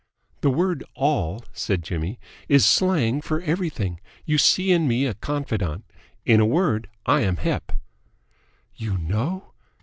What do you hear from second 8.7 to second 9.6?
"You know